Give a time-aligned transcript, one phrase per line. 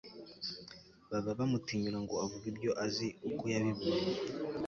[1.09, 4.07] baba bamutinyura ngo avuge ibyo azi, uko yabibonye